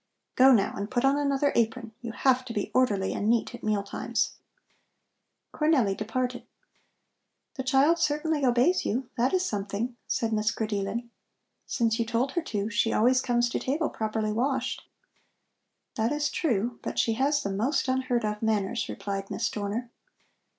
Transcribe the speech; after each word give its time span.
Go, 0.35 0.51
now, 0.51 0.73
and 0.75 0.89
put 0.89 1.05
on 1.05 1.15
another 1.15 1.51
apron. 1.53 1.91
You 2.01 2.11
have 2.13 2.43
to 2.45 2.53
be 2.53 2.71
orderly 2.73 3.13
and 3.13 3.29
neat 3.29 3.53
at 3.53 3.61
mealtimes." 3.63 4.31
Cornelli 5.53 5.95
departed. 5.95 6.43
"The 7.53 7.61
child 7.61 7.99
certainly 7.99 8.43
obeys 8.43 8.83
you 8.83 9.09
that 9.15 9.31
is 9.31 9.45
something," 9.45 9.95
said 10.07 10.33
Miss 10.33 10.49
Grideelen. 10.49 11.11
"Since 11.67 11.99
you 11.99 12.05
told 12.05 12.31
her 12.31 12.41
to, 12.41 12.67
she 12.71 12.91
always 12.91 13.21
comes 13.21 13.47
to 13.49 13.59
table 13.59 13.91
properly 13.91 14.31
washed." 14.31 14.81
"That 15.93 16.11
is 16.11 16.31
true. 16.31 16.79
But 16.81 16.97
she 16.97 17.13
has 17.13 17.43
the 17.43 17.51
most 17.51 17.87
unheard 17.87 18.25
of 18.25 18.41
manners," 18.41 18.89
replied 18.89 19.29
Miss 19.29 19.51
Dorner. 19.51 19.91